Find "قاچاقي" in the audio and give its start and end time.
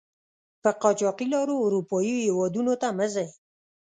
0.81-1.25